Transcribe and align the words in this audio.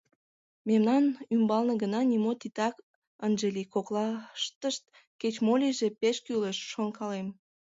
Мемнан 0.67 1.03
ӱмбалне 1.33 1.73
гына 1.83 1.99
нимо 2.11 2.31
титак 2.41 2.75
ынже 3.25 3.47
лий, 3.55 3.67
коклаштышт 3.73 4.83
кеч-мо 5.21 5.53
лийже— 5.61 5.87
пеш 5.99 6.17
кӱлеш, 6.25 6.57
шонкалем. 6.71 7.27